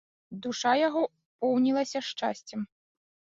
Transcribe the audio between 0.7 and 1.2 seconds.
яго